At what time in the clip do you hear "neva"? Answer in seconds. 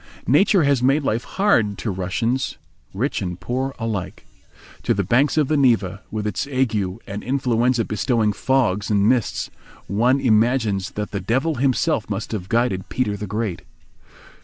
5.55-6.01